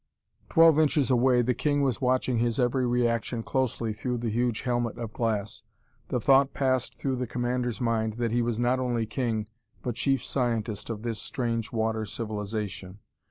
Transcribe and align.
Twelve 0.49 0.79
inches 0.79 1.11
away 1.11 1.43
the 1.43 1.53
king 1.53 1.83
was 1.83 2.01
watching 2.01 2.39
his 2.39 2.59
every 2.59 2.87
reaction 2.87 3.43
closely 3.43 3.93
through 3.93 4.17
the 4.17 4.31
huge 4.31 4.61
helmet 4.61 4.97
of 4.97 5.13
glass. 5.13 5.61
The 6.07 6.19
thought 6.19 6.55
passed 6.55 6.95
through 6.95 7.17
the 7.17 7.27
commander's 7.27 7.79
mind 7.79 8.13
that 8.13 8.31
he 8.31 8.41
was 8.41 8.59
not 8.59 8.79
only 8.79 9.05
king, 9.05 9.47
but 9.83 9.93
chief 9.93 10.23
scientist 10.23 10.89
of 10.89 11.03
this 11.03 11.19
strange 11.21 11.71
water 11.71 12.07
civilization. 12.07 12.97